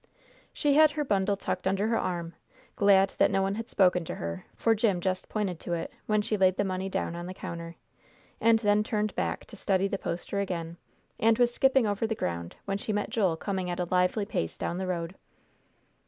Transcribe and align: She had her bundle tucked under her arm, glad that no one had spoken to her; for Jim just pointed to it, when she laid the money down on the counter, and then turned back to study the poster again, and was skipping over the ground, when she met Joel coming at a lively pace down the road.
She 0.51 0.73
had 0.73 0.89
her 0.89 1.03
bundle 1.03 1.37
tucked 1.37 1.67
under 1.67 1.85
her 1.89 1.97
arm, 1.99 2.33
glad 2.75 3.13
that 3.19 3.29
no 3.29 3.43
one 3.43 3.53
had 3.53 3.69
spoken 3.69 4.03
to 4.05 4.15
her; 4.15 4.47
for 4.55 4.73
Jim 4.73 4.99
just 4.99 5.29
pointed 5.29 5.59
to 5.59 5.73
it, 5.73 5.93
when 6.07 6.23
she 6.23 6.37
laid 6.37 6.57
the 6.57 6.63
money 6.63 6.89
down 6.89 7.15
on 7.15 7.27
the 7.27 7.35
counter, 7.35 7.75
and 8.39 8.57
then 8.57 8.83
turned 8.83 9.13
back 9.13 9.45
to 9.45 9.55
study 9.55 9.87
the 9.87 9.99
poster 9.99 10.39
again, 10.39 10.77
and 11.19 11.37
was 11.37 11.53
skipping 11.53 11.85
over 11.85 12.07
the 12.07 12.15
ground, 12.15 12.55
when 12.65 12.79
she 12.79 12.91
met 12.91 13.11
Joel 13.11 13.37
coming 13.37 13.69
at 13.69 13.79
a 13.79 13.87
lively 13.91 14.25
pace 14.25 14.57
down 14.57 14.79
the 14.79 14.87
road. 14.87 15.13